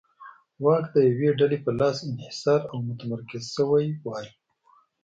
واک 0.63 0.85
د 0.95 0.97
یوې 1.11 1.29
ډلې 1.39 1.57
په 1.65 1.71
لاس 1.79 1.97
انحصار 2.07 2.61
او 2.71 2.77
متمرکز 2.87 3.43
شوی 3.55 3.87
وای. 4.05 4.27